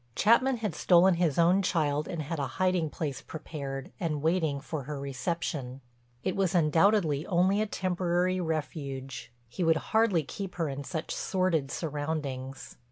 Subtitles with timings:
[0.15, 4.85] Chapman had stolen his own child and had a hiding place prepared and waiting for
[4.85, 5.79] her reception.
[6.23, 11.69] It was undoubtedly only a temporary refuge, he would hardly keep her in such sordid
[11.69, 12.77] surroundings.